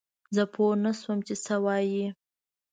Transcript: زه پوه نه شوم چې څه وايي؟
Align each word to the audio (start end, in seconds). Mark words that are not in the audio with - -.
زه 0.35 0.43
پوه 0.53 0.73
نه 0.85 0.91
شوم 0.99 1.19
چې 1.27 1.35
څه 1.45 1.55
وايي؟ 1.65 2.07